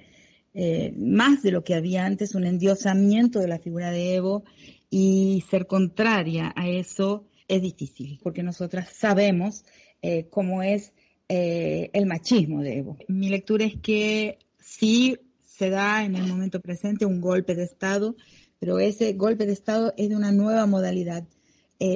[0.54, 4.44] eh, más de lo que había antes, un endiosamiento de la figura de Evo
[4.89, 9.63] y ser contraria a eso es difícil, porque nosotras sabemos
[10.02, 10.91] eh, cómo es
[11.30, 12.98] eh, el machismo de Evo.
[13.08, 18.17] Mi lectura es que sí se da en el momento presente un golpe de Estado,
[18.60, 21.24] pero ese golpe de Estado es de una nueva modalidad,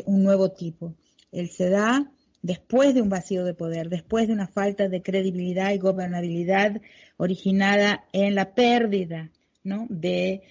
[0.05, 0.95] un nuevo tipo.
[1.31, 2.11] Él se da
[2.45, 6.79] después de un vacío de poder, después de una falta de credibilidad y gobernabilidad
[7.17, 9.31] originada en la pérdida
[9.63, 9.87] ¿no?
[9.89, 10.43] de,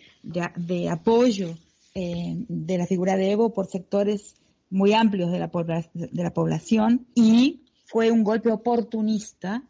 [0.91, 1.55] apoyo
[1.95, 4.35] eh, de la figura de Evo por sectores
[4.71, 5.49] muy amplios de la,
[5.95, 9.63] de la población y fue un golpe oportunista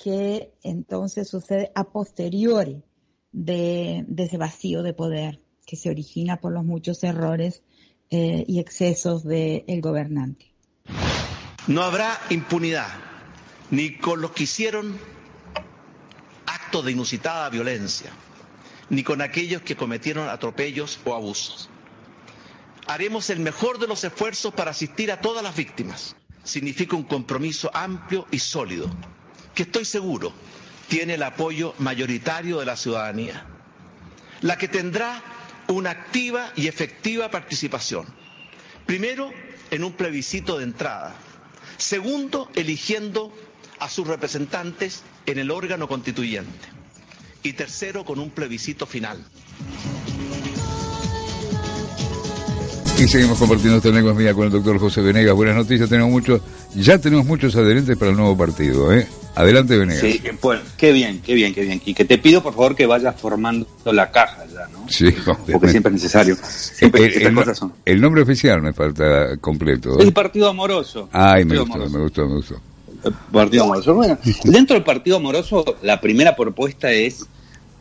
[0.00, 2.84] que entonces sucede a posteriori
[3.32, 7.64] de, ese vacío de poder que se origina por los muchos errores
[8.10, 10.55] eh, y excesos del de gobernante.
[11.66, 12.88] No habrá impunidad
[13.70, 14.98] ni con los que hicieron
[16.46, 18.10] actos de inusitada violencia,
[18.88, 21.68] ni con aquellos que cometieron atropellos o abusos.
[22.86, 26.14] Haremos el mejor de los esfuerzos para asistir a todas las víctimas.
[26.44, 28.88] Significa un compromiso amplio y sólido,
[29.54, 30.32] que estoy seguro
[30.88, 33.44] tiene el apoyo mayoritario de la ciudadanía,
[34.40, 35.22] la que tendrá
[35.68, 38.06] una activa y efectiva participación.
[38.86, 39.32] Primero,
[39.70, 41.14] en un plebiscito de entrada.
[41.78, 43.32] Segundo, eligiendo
[43.78, 46.68] a sus representantes en el órgano constituyente.
[47.42, 49.24] Y tercero, con un plebiscito final.
[52.98, 55.34] Y seguimos compartiendo esta lengua mía con el doctor José Venegas.
[55.34, 56.40] Buenas noticias, tenemos muchos,
[56.74, 59.06] ya tenemos muchos adherentes para el nuevo partido, ¿eh?
[59.34, 60.00] Adelante, Venegas.
[60.00, 61.82] Sí, bueno, qué bien, qué bien, qué bien.
[61.84, 64.88] Y que te pido, por favor, que vayas formando la caja ya, ¿no?
[64.88, 65.14] Sí,
[65.52, 66.38] Porque siempre es necesario.
[66.42, 67.74] Siempre el, el, cosas son.
[67.84, 70.00] el nombre oficial me falta completo.
[70.00, 70.02] ¿eh?
[70.02, 71.10] El Partido Amoroso.
[71.12, 71.98] Ay, me gustó, amoroso.
[71.98, 72.60] me gustó, me gustó.
[73.04, 73.94] El Partido Amoroso.
[73.94, 77.26] Bueno, dentro del Partido Amoroso, la primera propuesta es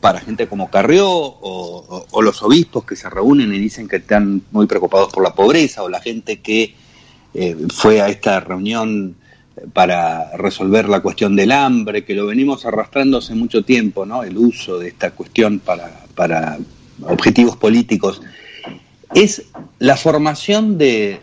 [0.05, 4.67] para gente como Carrió o, los obispos que se reúnen y dicen que están muy
[4.67, 6.75] preocupados por la pobreza o la gente que
[7.33, 9.15] eh, fue a esta reunión
[9.73, 14.21] para resolver la cuestión del hambre, que lo venimos arrastrando hace mucho tiempo, ¿no?
[14.21, 16.59] El uso de esta cuestión para, para
[17.01, 18.21] objetivos políticos.
[19.11, 19.47] Es
[19.79, 21.19] la formación de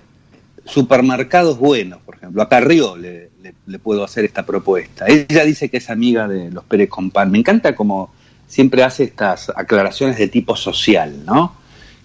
[0.64, 2.42] supermercados buenos, por ejemplo.
[2.42, 5.06] A Carrió le, le, le puedo hacer esta propuesta.
[5.06, 7.30] Ella dice que es amiga de los Pérez Compán.
[7.30, 8.10] Me encanta como
[8.52, 11.56] siempre hace estas aclaraciones de tipo social, ¿no?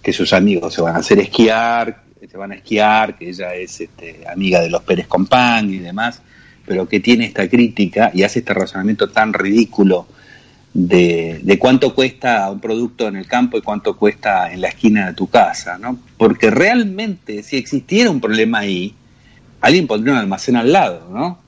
[0.02, 3.82] Que sus amigos se van a hacer esquiar, se van a esquiar, que ella es
[3.82, 6.22] este, amiga de los Pérez Compán y demás,
[6.64, 10.06] pero que tiene esta crítica y hace este razonamiento tan ridículo
[10.72, 15.12] de, cuánto cuesta un producto en el campo y cuánto cuesta en la esquina de
[15.12, 15.98] tu casa, ¿no?
[16.16, 18.94] Porque realmente, si existiera un problema ahí,
[19.60, 21.40] alguien pondría un almacén al lado, ¿no?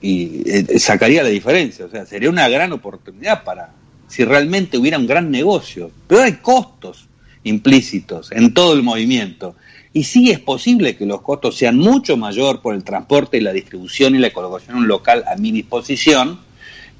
[0.00, 3.68] Y eh, sacaría la diferencia, o sea, sería una gran oportunidad para,
[4.08, 5.90] si realmente hubiera un gran negocio.
[6.06, 7.06] Pero hay costos
[7.44, 9.54] implícitos en todo el movimiento.
[9.92, 13.52] Y sí es posible que los costos sean mucho mayor por el transporte y la
[13.52, 16.38] distribución y la colocación local a mi disposición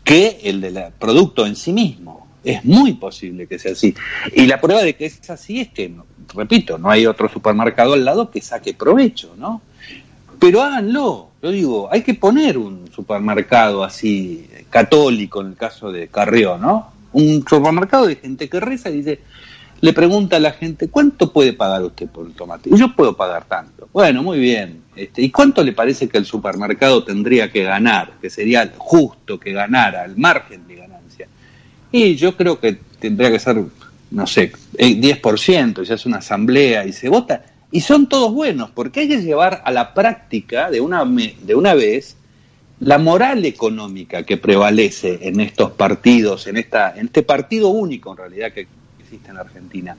[0.03, 2.27] que el del producto en sí mismo.
[2.43, 3.95] Es muy posible que sea así.
[4.33, 5.93] Y la prueba de que es así es que,
[6.33, 9.61] repito, no hay otro supermercado al lado que saque provecho, ¿no?
[10.39, 11.31] Pero háganlo.
[11.43, 16.96] Yo digo, hay que poner un supermercado así católico en el caso de Carrió, ¿no?
[17.17, 19.21] Un supermercado de gente que reza y dice,
[19.81, 22.69] le pregunta a la gente, ¿cuánto puede pagar usted por el tomate?
[22.71, 23.89] Y yo puedo pagar tanto.
[23.91, 24.83] Bueno, muy bien.
[24.95, 28.13] Este, ¿Y cuánto le parece que el supermercado tendría que ganar?
[28.21, 31.27] Que sería justo que ganara, el margen de ganancia.
[31.91, 33.63] Y yo creo que tendría que ser,
[34.11, 37.45] no sé, 10%, y se hace una asamblea y se vota.
[37.71, 41.73] Y son todos buenos, porque hay que llevar a la práctica de una, de una
[41.73, 42.17] vez
[42.81, 48.19] la moral económica que prevalece en estos partidos, en, esta, en este partido único en
[48.19, 48.67] realidad que
[48.99, 49.97] existe en Argentina.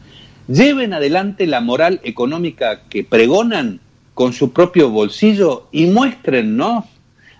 [0.48, 3.80] Lleven adelante la moral económica que pregonan
[4.14, 6.86] con su propio bolsillo y muéstrennos,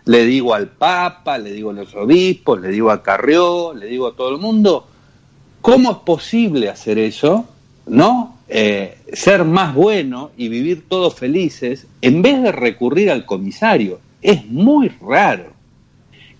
[0.06, 4.08] le digo al Papa, le digo a los obispos, le digo a Carrió, le digo
[4.08, 4.88] a todo el mundo,
[5.62, 7.48] ¿cómo es posible hacer eso?
[7.86, 8.38] ¿No?
[8.50, 14.00] Eh, ser más bueno y vivir todos felices en vez de recurrir al comisario.
[14.22, 15.54] Es muy raro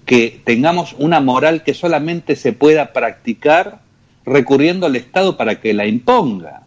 [0.06, 3.80] que tengamos una moral que solamente se pueda practicar
[4.26, 6.64] recurriendo al Estado para que la imponga.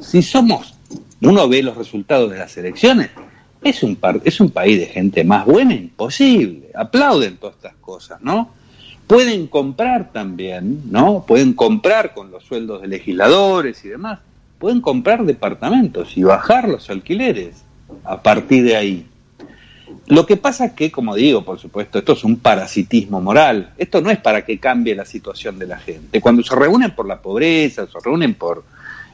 [0.00, 0.74] Si somos,
[1.20, 3.10] uno ve los resultados de las elecciones,
[3.62, 6.70] es un, es un país de gente más buena, imposible.
[6.74, 8.50] Aplauden todas estas cosas, ¿no?
[9.06, 11.24] Pueden comprar también, ¿no?
[11.26, 14.20] Pueden comprar con los sueldos de legisladores y demás,
[14.58, 17.62] pueden comprar departamentos y bajar los alquileres
[18.04, 19.06] a partir de ahí.
[20.06, 23.72] Lo que pasa es que, como digo, por supuesto, esto es un parasitismo moral.
[23.78, 26.20] Esto no es para que cambie la situación de la gente.
[26.20, 28.64] Cuando se reúnen por la pobreza, se reúnen por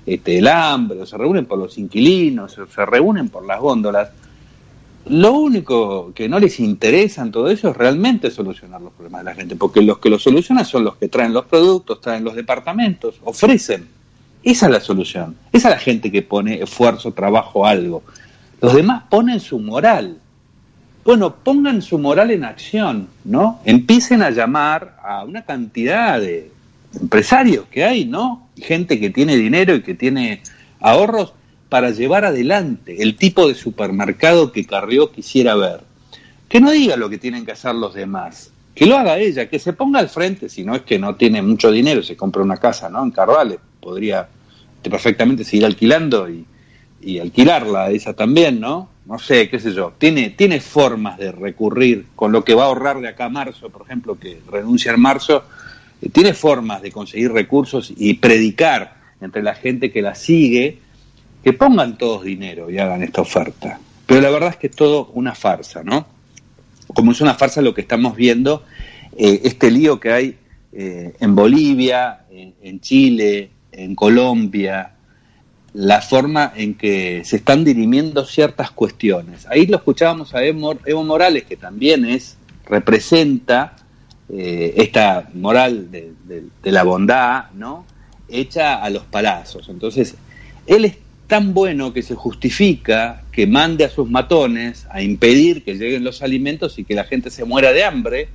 [0.07, 4.09] este, el hambre, se reúnen por los inquilinos, se reúnen por las góndolas,
[5.09, 9.25] lo único que no les interesa en todo eso es realmente solucionar los problemas de
[9.31, 12.35] la gente, porque los que lo solucionan son los que traen los productos, traen los
[12.35, 13.89] departamentos, ofrecen.
[14.43, 15.35] Esa es la solución.
[15.51, 18.03] Esa es la gente que pone esfuerzo, trabajo, algo.
[18.61, 20.19] Los demás ponen su moral
[21.05, 23.61] bueno, pongan su moral en acción, ¿no?
[23.65, 26.51] Empiecen a llamar a una cantidad de
[27.01, 28.49] empresarios que hay, ¿no?
[28.57, 30.43] Gente que tiene dinero y que tiene
[30.81, 31.33] ahorros
[31.69, 35.81] para llevar adelante el tipo de supermercado que Carrió quisiera ver.
[36.49, 39.59] Que no diga lo que tienen que hacer los demás, que lo haga ella, que
[39.59, 42.57] se ponga al frente, si no es que no tiene mucho dinero, se compra una
[42.57, 43.03] casa, ¿no?
[43.03, 44.29] En Carvales, podría
[44.83, 46.47] perfectamente seguir alquilando y,
[47.03, 48.89] y alquilarla esa también, ¿no?
[49.09, 52.67] No sé, qué sé yo, tiene, tiene formas de recurrir con lo que va a
[52.67, 55.45] ahorrar de acá a marzo, por ejemplo, que renuncia en marzo,
[56.03, 60.79] eh, tiene formas de conseguir recursos y predicar entre la gente que la sigue,
[61.43, 63.81] que pongan todos dinero y hagan esta oferta.
[64.05, 66.07] Pero la verdad es que es todo una farsa, ¿no?
[66.95, 68.65] Como es una farsa lo que estamos viendo,
[69.17, 70.37] eh, este lío que hay
[70.73, 74.98] eh, en Bolivia, en Chile, en Colombia,
[75.75, 79.47] la forma en que se están dirimiendo ciertas cuestiones.
[79.47, 83.77] Ahí lo escuchábamos a Evo, Morales, que también es, representa
[84.31, 86.13] eh, esta moral de,
[86.65, 87.85] la bondad, ¿no?
[88.29, 89.69] Hecha a los palazos.
[89.69, 90.15] Entonces,
[90.67, 95.75] él es tan bueno que se justifica que mande a sus matones a impedir que
[95.75, 98.29] lleguen los alimentos y que la gente se muera de hambre.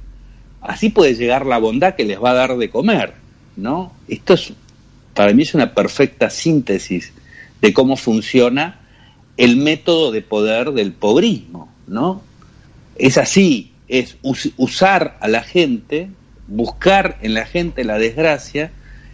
[0.61, 3.13] Así puede llegar la bondad que les va a dar de comer,
[3.57, 3.91] ¿no?
[4.07, 4.53] Esto es,
[5.13, 7.11] para mí es una perfecta síntesis
[7.63, 8.77] de cómo funciona
[9.37, 12.21] el método de poder del pobrismo, ¿no?
[12.97, 16.09] Es así, es usar a la gente,
[16.47, 18.71] buscar en la gente la desgracia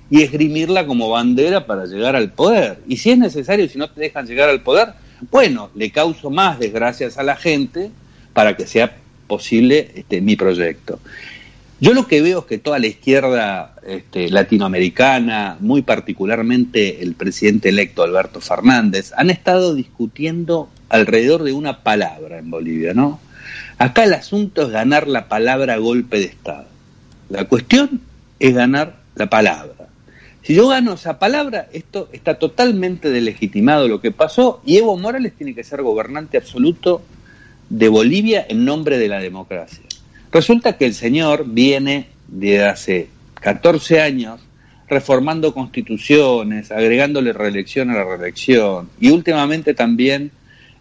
[0.10, 2.80] y esgrimirla como bandera para llegar al poder.
[2.88, 4.94] Y si es necesario, si no te dejan llegar al poder,
[5.30, 7.92] bueno, le causo más desgracias a la gente
[8.34, 11.00] para que sea posible este, mi proyecto.
[11.82, 17.70] Yo lo que veo es que toda la izquierda este, latinoamericana, muy particularmente el presidente
[17.70, 23.22] electo Alberto Fernández, han estado discutiendo alrededor de una palabra en Bolivia, ¿no?
[23.78, 26.66] Acá el asunto es ganar la palabra golpe de Estado.
[27.30, 28.02] La cuestión
[28.40, 29.88] es ganar la palabra.
[30.42, 35.34] Si yo gano esa palabra, esto está totalmente delegitimado lo que pasó y Evo Morales
[35.38, 37.04] tiene que ser gobernante absoluto
[37.70, 39.89] de Bolivia en nombre de la democracia.
[40.32, 43.10] Resulta que el señor viene de hace
[43.42, 44.42] 14 años
[44.88, 50.32] reformando constituciones, agregándole reelección a la reelección y últimamente también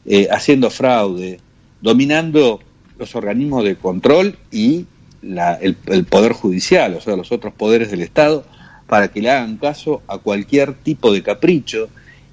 [0.06, 1.40] eh, haciendo fraude,
[1.80, 2.60] dominando
[2.98, 4.86] los organismos de control y
[5.22, 8.44] el, el, poder judicial, o sea, los otros poderes del Estado,
[8.86, 11.88] para que le hagan caso a cualquier tipo de capricho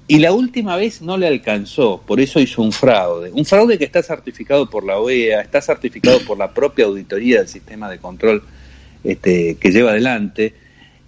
[0.08, 3.30] y la última vez no le alcanzó, por eso hizo un fraude.
[3.32, 7.48] Un fraude que está certificado por la OEA, está certificado por la propia auditoría del
[7.48, 8.42] sistema de control
[9.02, 10.54] este, que lleva adelante.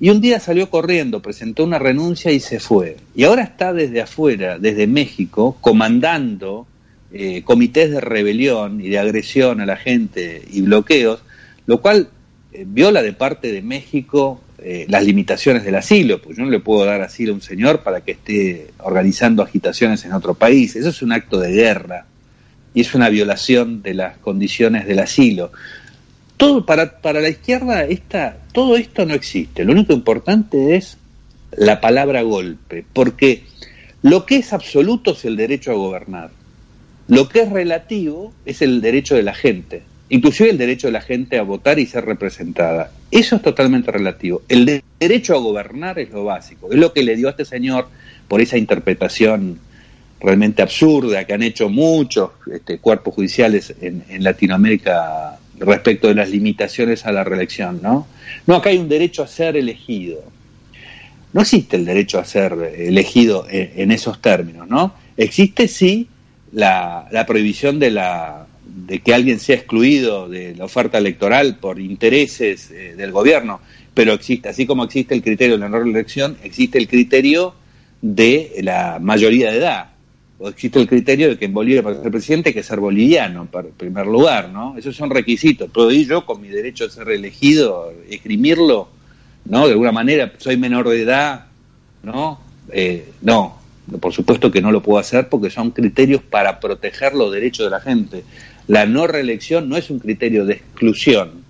[0.01, 2.97] Y un día salió corriendo, presentó una renuncia y se fue.
[3.15, 6.67] Y ahora está desde afuera, desde México, comandando
[7.13, 11.21] eh, comités de rebelión y de agresión a la gente y bloqueos,
[11.67, 12.09] lo cual
[12.53, 16.59] eh, viola de parte de México eh, las limitaciones del asilo, pues yo no le
[16.61, 20.75] puedo dar asilo a un señor para que esté organizando agitaciones en otro país.
[20.75, 22.07] Eso es un acto de guerra
[22.75, 25.53] y es una violación de las condiciones del asilo.
[26.37, 29.65] Todo para, para la izquierda esta, todo esto no existe.
[29.65, 30.99] Lo único importante es
[31.53, 33.45] la palabra golpe, porque
[34.03, 36.31] Lo que es absoluto es el derecho a gobernar.
[37.09, 41.01] Lo que es relativo es el derecho de la gente, inclusive el derecho de la
[41.01, 42.91] gente a votar y ser representada.
[43.11, 44.43] Eso es totalmente relativo.
[44.49, 47.45] El de derecho a gobernar es lo básico, es lo que le dio a este
[47.45, 47.89] señor
[48.27, 49.59] por esa interpretación
[50.21, 57.07] realmente absurda que han hecho muchos este, cuerpos judiciales en, Latinoamérica respecto de las limitaciones
[57.07, 58.09] a la reelección, ¿no?
[58.47, 60.23] No, acá hay un derecho a ser elegido.
[61.33, 64.95] No existe el derecho a ser elegido en, esos términos, ¿no?
[65.17, 66.09] Existe sí
[66.53, 68.48] la prohibición de la
[68.87, 73.61] de que alguien sea excluido de la oferta electoral por intereses eh, del gobierno,
[73.95, 77.55] pero existe, así como existe el criterio de la no reelección, existe el criterio
[78.01, 79.91] de la mayoría de edad
[80.39, 83.49] o existe el criterio de que en Bolivia para ser presidente hay que ser boliviano,
[83.53, 84.77] en primer lugar, ¿no?
[84.79, 85.69] Esos son requisitos.
[85.69, 88.89] ¿Puedo ir yo con mi derecho a ser elegido, escrimirlo?
[89.47, 89.67] ¿No?
[89.67, 91.47] De alguna manera, soy menor de edad,
[92.05, 92.41] ¿no?
[92.71, 93.59] Eh, no,
[94.01, 97.71] por supuesto que no lo puedo hacer porque son criterios para proteger los derechos de
[97.71, 98.23] la gente.
[98.69, 101.43] La no reelección no es un criterio de exclusión,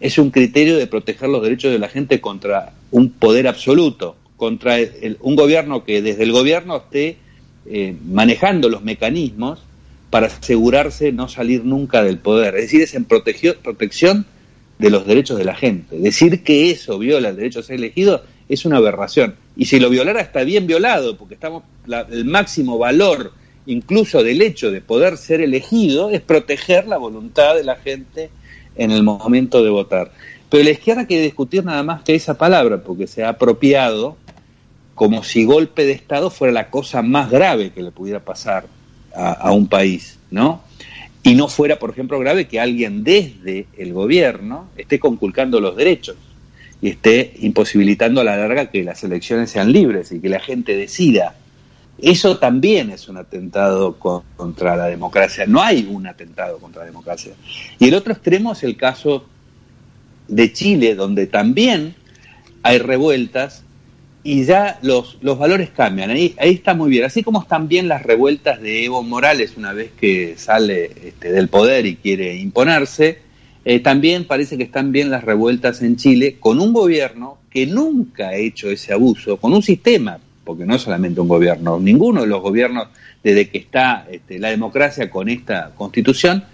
[0.00, 4.78] es un criterio de proteger los derechos de la gente contra un poder absoluto, contra
[4.78, 7.18] el, un gobierno que desde el gobierno esté
[7.66, 9.62] eh, manejando los mecanismos
[10.08, 12.54] para asegurarse no salir nunca del poder.
[12.56, 14.26] Es decir, es en protección
[14.78, 15.98] de los derechos de la gente.
[15.98, 19.34] Decir que eso viola el derecho a ser elegido es una aberración.
[19.56, 23.32] Y si lo violara está bien violado, porque estamos la, el máximo valor
[23.66, 28.30] incluso del hecho de poder ser elegido es proteger la voluntad de la gente
[28.76, 30.12] en el momento de votar.
[30.48, 34.16] Pero la izquierda quiere discutir nada más que esa palabra, porque se ha apropiado
[34.94, 38.66] como si golpe de Estado fuera la cosa más grave que le pudiera pasar
[39.14, 40.62] a, a, un país, ¿no?
[41.22, 46.16] Y no fuera, por ejemplo, grave que alguien desde el gobierno esté conculcando los derechos
[46.80, 50.76] y esté imposibilitando a la larga que las elecciones sean libres y que la gente
[50.76, 51.34] decida.
[51.98, 55.46] Eso también es un atentado contra la democracia.
[55.46, 57.32] No hay un atentado contra la democracia.
[57.78, 59.24] Y el otro extremo es el caso
[60.28, 61.94] de Chile, donde también
[62.62, 63.62] hay revueltas
[64.22, 66.10] y ya los, los valores cambian.
[66.10, 67.04] Ahí, está muy bien.
[67.04, 71.48] Así como están bien las revueltas de Evo Morales una vez que sale este, del
[71.48, 73.20] poder y quiere imponerse,
[73.64, 78.28] eh, también parece que están bien las revueltas en Chile con un gobierno que nunca
[78.28, 82.28] ha hecho ese abuso, con un sistema, porque no es solamente un gobierno, ninguno de
[82.28, 82.86] los gobiernos
[83.22, 86.44] desde que está este, la democracia con esta constitución,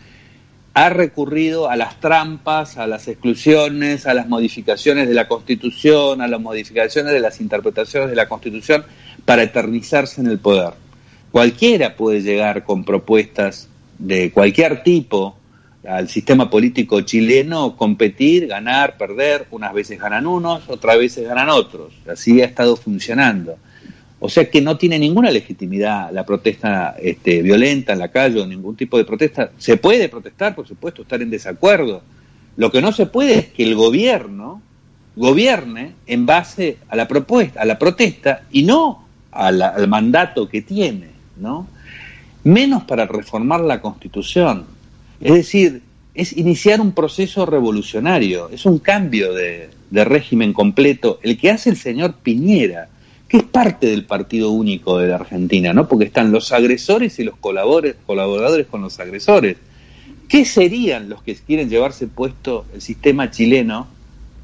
[0.75, 6.29] ha recurrido a las trampas, a las exclusiones, a las modificaciones de la Constitución, a
[6.29, 8.85] las modificaciones de las interpretaciones de la Constitución
[9.27, 10.73] para eternizarse en el poder.
[11.31, 13.69] Cualquiera puede llegar con propuestas
[13.99, 15.37] de cualquier tipo
[15.87, 21.93] al sistema político chileno, competir, ganar, perder, unas veces ganan unos, otras veces ganan otros.
[22.09, 23.59] Así ha estado funcionando.
[24.25, 28.47] O sea que no tiene ninguna legitimidad la protesta este, violenta en la calle o
[28.47, 29.51] ningún tipo de protesta.
[29.59, 32.03] Se puede protestar, por supuesto, estar en desacuerdo.
[32.57, 34.63] Lo que no se puede es que el gobierno
[35.17, 41.09] gobierne en base a la propuesta, a la protesta y no al mandato que tiene,
[41.37, 41.67] ¿no?
[42.45, 44.67] Menos para reformar la Constitución.
[45.21, 45.83] Es decir,
[46.15, 51.77] es iniciar un proceso revolucionario, es un cambio de régimen completo, el que hace el
[51.77, 52.89] señor Piñera
[53.33, 55.89] que es parte del partido único de la Argentina, ¿no?
[55.89, 59.57] Porque están los agresores y los colaboradores, con los agresores.
[60.29, 63.87] ¿Qué serían los que quieren llevarse puesto el sistema chileno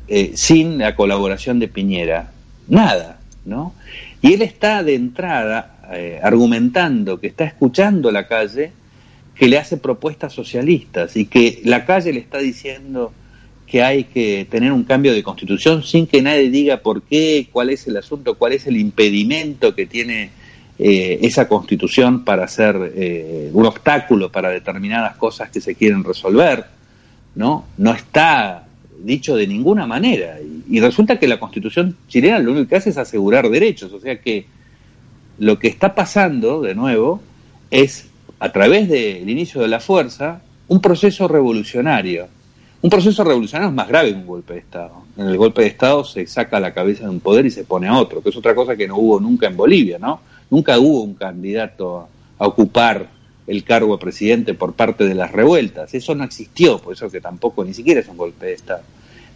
[0.09, 2.33] eh, sin la colaboración de Piñera?
[2.67, 3.75] Nada, ¿no?
[4.23, 8.73] Y él está de entrada eh, argumentando que está escuchando la calle,
[9.35, 13.13] que le hace propuestas socialistas y que la calle le está diciendo
[13.71, 17.71] que hay que tener un cambio de constitución sin que nadie diga por qué, cuál
[17.71, 20.31] es el asunto, cuál es el impedimento que tiene
[20.79, 26.65] eh, esa constitución para ser eh, un obstáculo para determinadas cosas que se quieren resolver,
[27.35, 27.67] ¿no?
[27.77, 28.67] No está
[29.03, 30.39] dicho de ninguna manera.
[30.41, 34.01] Y, y resulta que la constitución chilena lo único que hace es asegurar derechos, o
[34.01, 34.47] sea que
[35.39, 37.21] lo que está pasando, de nuevo,
[37.71, 38.09] es
[38.41, 42.29] a través del inicio de la fuerza, un proceso revolucionario
[42.81, 45.03] un proceso revolucionario es más grave que un golpe de Estado.
[45.17, 47.89] En el golpe de Estado se saca la cabeza de un poder y se pone
[47.89, 50.21] a otro, que es otra cosa que no hubo nunca en Bolivia, ¿no?
[50.51, 52.09] Nunca hubo un candidato
[52.39, 53.09] a ocupar
[53.49, 55.93] el cargo de presidente por parte de las revueltas.
[55.93, 58.83] Eso no existió, por eso que tampoco ni siquiera es un golpe de Estado.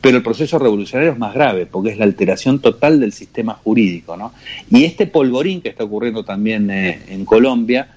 [0.01, 4.16] Pero el proceso revolucionario es más grave, porque es la alteración total del sistema jurídico,
[4.16, 4.32] ¿no?
[4.70, 7.88] Y este polvorín que está ocurriendo también eh, en Colombia,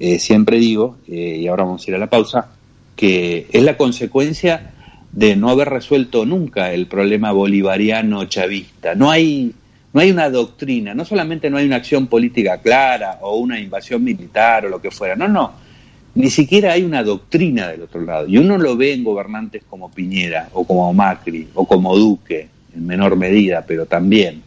[0.00, 2.50] eh, siempre digo, eh, y ahora vamos a ir a la pausa,
[2.94, 4.72] que es la consecuencia
[5.12, 8.94] de no haber resuelto nunca el problema bolivariano chavista.
[8.94, 9.54] No hay
[9.92, 14.04] No hay una doctrina, no solamente no hay una acción política clara o una invasión
[14.04, 15.54] militar o lo que fuera, no, no,
[16.14, 18.26] ni siquiera hay una doctrina del otro lado.
[18.28, 22.86] Y uno lo ve en gobernantes como Piñera o como Macri o como Duque, en
[22.86, 24.42] menor medida, pero también,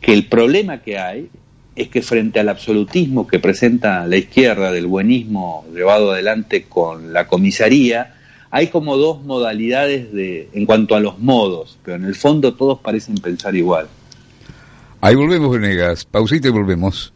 [0.00, 1.28] que el problema que hay
[1.74, 7.26] es que frente al absolutismo que presenta la izquierda del buenismo llevado adelante con la
[7.26, 8.14] comisaría,
[8.54, 12.78] hay como dos modalidades de, en cuanto a los modos, pero en el fondo todos
[12.78, 13.88] parecen pensar igual.
[15.00, 16.04] Ahí volvemos, Venegas.
[16.04, 17.12] Pausita y volvemos.